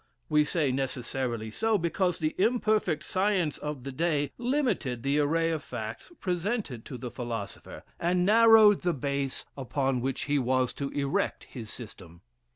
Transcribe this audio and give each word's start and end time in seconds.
We 0.29 0.45
say 0.45 0.71
necessarily 0.71 1.51
so, 1.51 1.77
because 1.77 2.17
the 2.17 2.33
imperfect 2.39 3.03
science 3.05 3.59
of 3.59 3.83
the 3.83 3.91
day 3.91 4.31
limited 4.39 5.03
the 5.03 5.19
array 5.19 5.51
of 5.51 5.61
facts 5.61 6.11
presented 6.19 6.85
to 6.85 6.97
the 6.97 7.11
philosopher, 7.11 7.83
and 7.99 8.25
narrowed 8.25 8.81
the 8.81 8.95
base 8.95 9.45
upon 9.55 10.01
which 10.01 10.21
he 10.23 10.39
was 10.39 10.73
to 10.73 10.89
erect 10.89 11.43
his 11.43 11.69
system. 11.69 12.21